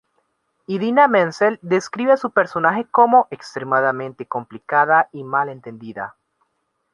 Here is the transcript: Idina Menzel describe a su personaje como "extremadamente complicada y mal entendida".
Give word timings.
Idina 0.65 1.07
Menzel 1.07 1.59
describe 1.61 2.11
a 2.13 2.17
su 2.17 2.31
personaje 2.31 2.85
como 2.89 3.27
"extremadamente 3.29 4.25
complicada 4.27 5.09
y 5.11 5.23
mal 5.23 5.47
entendida". 5.47 6.15